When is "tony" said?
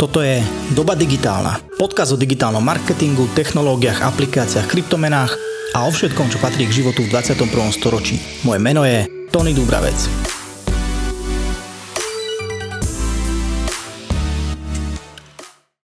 9.28-9.52